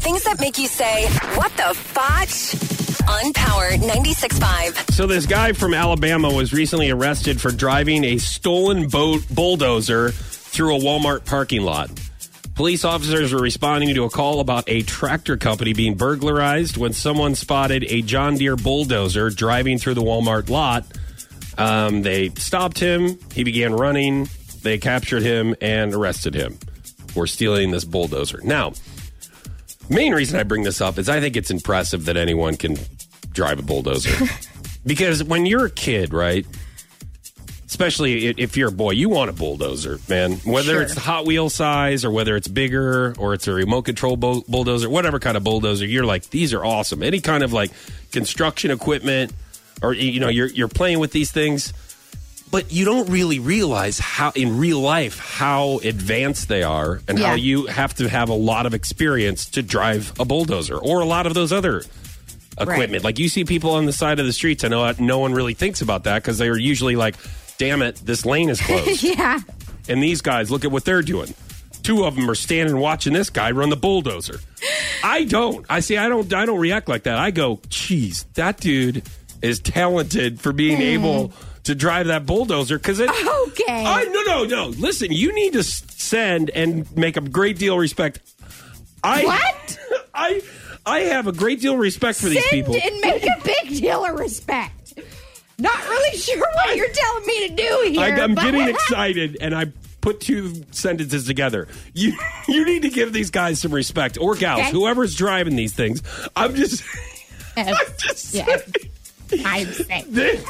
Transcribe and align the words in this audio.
Things 0.00 0.24
that 0.24 0.40
make 0.40 0.58
you 0.58 0.66
say, 0.66 1.06
what 1.36 1.52
the 1.58 1.74
fotch? 1.74 2.54
On 3.08 3.32
Power 3.34 3.70
96.5. 3.72 4.92
So 4.92 5.06
this 5.06 5.26
guy 5.26 5.52
from 5.52 5.74
Alabama 5.74 6.32
was 6.32 6.52
recently 6.52 6.90
arrested 6.90 7.40
for 7.40 7.50
driving 7.50 8.04
a 8.04 8.16
stolen 8.18 8.88
boat 8.88 9.22
bulldozer 9.30 10.10
through 10.10 10.76
a 10.76 10.78
Walmart 10.78 11.26
parking 11.26 11.62
lot. 11.62 11.90
Police 12.54 12.84
officers 12.84 13.32
were 13.32 13.40
responding 13.40 13.94
to 13.94 14.04
a 14.04 14.10
call 14.10 14.40
about 14.40 14.64
a 14.68 14.82
tractor 14.82 15.36
company 15.36 15.74
being 15.74 15.96
burglarized 15.96 16.76
when 16.76 16.92
someone 16.92 17.34
spotted 17.34 17.84
a 17.84 18.00
John 18.02 18.36
Deere 18.36 18.56
bulldozer 18.56 19.28
driving 19.28 19.78
through 19.78 19.94
the 19.94 20.02
Walmart 20.02 20.48
lot. 20.48 20.84
Um, 21.58 22.02
they 22.02 22.30
stopped 22.30 22.78
him. 22.78 23.18
He 23.34 23.44
began 23.44 23.74
running. 23.74 24.28
They 24.62 24.78
captured 24.78 25.22
him 25.22 25.54
and 25.60 25.94
arrested 25.94 26.34
him 26.34 26.58
for 27.08 27.26
stealing 27.26 27.70
this 27.70 27.84
bulldozer. 27.84 28.40
Now, 28.42 28.72
main 29.90 30.14
reason 30.14 30.38
I 30.40 30.44
bring 30.44 30.62
this 30.62 30.80
up 30.80 30.98
is 30.98 31.08
I 31.08 31.20
think 31.20 31.36
it's 31.36 31.50
impressive 31.50 32.06
that 32.06 32.16
anyone 32.16 32.56
can 32.56 32.76
drive 33.32 33.58
a 33.58 33.62
bulldozer. 33.62 34.10
because 34.86 35.22
when 35.22 35.44
you're 35.46 35.66
a 35.66 35.70
kid, 35.70 36.12
right? 36.14 36.46
Especially 37.66 38.26
if 38.26 38.56
you're 38.56 38.70
a 38.70 38.72
boy, 38.72 38.90
you 38.90 39.08
want 39.08 39.30
a 39.30 39.32
bulldozer, 39.32 40.00
man. 40.08 40.32
Whether 40.44 40.72
Sure. 40.72 40.82
it's 40.82 40.96
Hot 40.96 41.24
Wheel 41.24 41.48
size 41.48 42.04
or 42.04 42.10
whether 42.10 42.34
it's 42.34 42.48
bigger 42.48 43.14
or 43.16 43.32
it's 43.32 43.46
a 43.46 43.52
remote 43.52 43.82
control 43.82 44.16
bull- 44.16 44.44
bulldozer, 44.48 44.90
whatever 44.90 45.20
kind 45.20 45.36
of 45.36 45.44
bulldozer, 45.44 45.86
you're 45.86 46.04
like, 46.04 46.30
these 46.30 46.52
are 46.52 46.64
awesome. 46.64 47.02
Any 47.02 47.20
kind 47.20 47.44
of 47.44 47.52
like 47.52 47.70
construction 48.10 48.72
equipment 48.72 49.32
or 49.82 49.92
you 49.94 50.18
know, 50.18 50.28
you're 50.28 50.48
you're 50.48 50.68
playing 50.68 50.98
with 50.98 51.12
these 51.12 51.30
things 51.30 51.72
but 52.50 52.72
you 52.72 52.84
don't 52.84 53.08
really 53.08 53.38
realize 53.38 53.98
how 53.98 54.32
in 54.34 54.58
real 54.58 54.80
life 54.80 55.18
how 55.18 55.78
advanced 55.84 56.48
they 56.48 56.62
are 56.62 57.00
and 57.08 57.18
how 57.18 57.34
you 57.34 57.66
have 57.66 57.94
to 57.94 58.08
have 58.08 58.28
a 58.28 58.34
lot 58.34 58.66
of 58.66 58.74
experience 58.74 59.50
to 59.50 59.62
drive 59.62 60.12
a 60.18 60.24
bulldozer 60.24 60.76
or 60.76 61.00
a 61.00 61.04
lot 61.04 61.26
of 61.26 61.34
those 61.34 61.52
other 61.52 61.82
equipment. 62.58 62.92
Right. 62.92 63.04
like 63.04 63.18
you 63.18 63.28
see 63.28 63.44
people 63.44 63.70
on 63.72 63.86
the 63.86 63.92
side 63.92 64.18
of 64.20 64.26
the 64.26 64.32
streets 64.32 64.64
i 64.64 64.68
know 64.68 64.92
no 64.98 65.18
one 65.18 65.32
really 65.32 65.54
thinks 65.54 65.80
about 65.80 66.04
that 66.04 66.22
because 66.22 66.38
they're 66.38 66.58
usually 66.58 66.96
like 66.96 67.16
damn 67.60 67.82
it 67.82 67.96
this 67.96 68.24
lane 68.24 68.48
is 68.48 68.60
closed. 68.66 69.02
Yeah. 69.02 69.40
and 69.88 70.02
these 70.02 70.22
guys 70.22 70.50
look 70.50 70.64
at 70.64 70.72
what 70.72 70.84
they're 70.84 71.02
doing. 71.02 71.34
Two 71.82 72.04
of 72.04 72.14
them 72.14 72.28
are 72.28 72.34
standing 72.34 72.76
watching 72.76 73.12
this 73.12 73.30
guy 73.30 73.52
run 73.52 73.70
the 73.70 73.76
bulldozer. 73.76 74.40
I 75.02 75.24
don't. 75.24 75.64
I 75.68 75.80
see 75.80 75.96
i 75.96 76.08
don't 76.08 76.32
i 76.32 76.46
don't 76.46 76.58
react 76.58 76.88
like 76.88 77.04
that. 77.04 77.18
I 77.18 77.30
go 77.30 77.60
geez 77.68 78.24
that 78.34 78.58
dude 78.58 79.02
is 79.42 79.60
talented 79.60 80.40
for 80.40 80.52
being 80.52 80.76
hmm. 80.76 80.82
able 80.82 81.32
to 81.64 81.74
drive 81.74 82.06
that 82.08 82.26
bulldozer 82.26 82.78
because 82.78 83.00
it 83.00 83.10
Okay. 83.10 83.64
I, 83.84 84.04
no 84.04 84.22
no 84.22 84.44
no 84.44 84.66
listen 84.68 85.12
you 85.12 85.32
need 85.34 85.52
to 85.54 85.62
send 85.62 86.50
and 86.50 86.90
make 86.96 87.16
a 87.16 87.20
great 87.20 87.58
deal 87.58 87.74
of 87.74 87.80
respect 87.80 88.20
i 89.04 89.24
What? 89.24 89.78
i 90.14 90.42
i 90.86 91.00
have 91.00 91.26
a 91.26 91.32
great 91.32 91.60
deal 91.60 91.74
of 91.74 91.78
respect 91.80 92.18
for 92.18 92.28
these 92.28 92.42
Send 92.48 92.66
people 92.66 92.74
and 92.74 93.00
make 93.00 93.24
a 93.24 93.36
big 93.44 93.80
deal 93.80 94.04
of 94.04 94.18
respect. 94.18 94.94
Not 95.58 95.78
really 95.88 96.16
sure 96.16 96.38
what 96.54 96.74
you're 96.74 96.88
telling 96.90 97.26
me 97.26 97.48
to 97.48 97.54
do 97.54 97.90
here. 97.92 98.00
I, 98.00 98.08
I'm 98.22 98.34
but- 98.34 98.44
getting 98.44 98.66
excited, 98.66 99.36
and 99.42 99.54
I 99.54 99.66
put 100.00 100.20
two 100.20 100.64
sentences 100.70 101.26
together. 101.26 101.68
You 101.92 102.14
you 102.48 102.64
need 102.64 102.80
to 102.82 102.88
give 102.88 103.12
these 103.12 103.28
guys 103.30 103.60
some 103.60 103.70
respect, 103.72 104.16
or 104.18 104.34
gals, 104.36 104.60
Okay. 104.60 104.70
whoever's 104.70 105.14
driving 105.14 105.56
these 105.56 105.74
things. 105.74 106.02
I'm 106.34 106.54
just, 106.54 106.82
I'm 107.58 107.74
just 107.98 108.32
Yes. 108.32 108.62
saying 109.28 109.42
I'm 109.44 109.66
saying. 109.72 110.40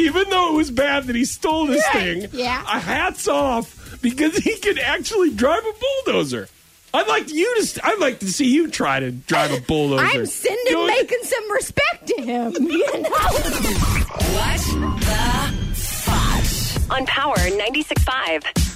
Even 0.00 0.28
though 0.30 0.52
it 0.54 0.56
was 0.56 0.70
bad 0.70 1.04
that 1.04 1.16
he 1.16 1.24
stole 1.24 1.66
this 1.66 1.84
Yeah, 1.86 2.00
thing, 2.00 2.28
yeah. 2.32 2.62
a 2.62 2.78
hats 2.80 3.28
off 3.28 3.98
because 4.02 4.36
he 4.36 4.56
can 4.58 4.78
actually 4.78 5.30
drive 5.30 5.62
a 5.64 5.72
bulldozer. 6.04 6.48
I'd 6.92 7.06
like 7.06 7.30
you 7.30 7.54
to. 7.56 7.64
st- 7.66 7.84
I'd 7.86 7.98
like 8.00 8.18
to 8.20 8.26
see 8.28 8.46
you 8.52 8.68
try 8.68 8.98
to 9.00 9.10
drive 9.12 9.52
a 9.52 9.60
bulldozer. 9.66 10.02
I'm 10.04 10.26
sending 10.26 10.74
Go- 10.74 10.86
making 10.86 11.22
some 11.22 11.52
respect 11.52 12.06
to 12.08 12.22
him. 12.22 12.52
You 12.60 12.78
know. 13.02 13.10
What 13.10 13.44
the 13.44 15.20
fotch? 15.74 16.90
On 16.90 17.06
Power 17.06 17.36
96.5. 17.36 18.69